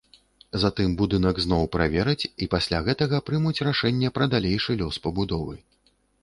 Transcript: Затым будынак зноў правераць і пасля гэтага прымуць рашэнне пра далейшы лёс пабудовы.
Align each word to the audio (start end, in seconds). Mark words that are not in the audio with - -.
Затым 0.61 0.93
будынак 1.01 1.41
зноў 1.45 1.67
правераць 1.75 2.23
і 2.45 2.47
пасля 2.53 2.79
гэтага 2.87 3.19
прымуць 3.27 3.63
рашэнне 3.69 4.13
пра 4.17 4.29
далейшы 4.33 4.71
лёс 4.81 4.95
пабудовы. 5.07 5.55